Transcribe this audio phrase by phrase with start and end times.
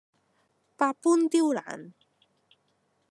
[0.77, 1.93] 百般刁難